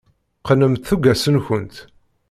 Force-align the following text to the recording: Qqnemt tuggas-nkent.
Qqnemt 0.41 0.83
tuggas-nkent. 0.87 1.75